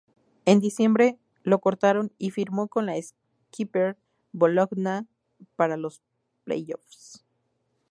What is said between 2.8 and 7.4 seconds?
la Skipper Bologna para los playoffs.